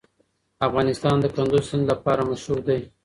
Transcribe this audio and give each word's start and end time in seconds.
افغانستان 0.67 1.15
د 1.19 1.25
کندز 1.35 1.63
سیند 1.69 1.83
لپاره 1.91 2.21
مشهور 2.31 2.59
دی. 2.67 2.79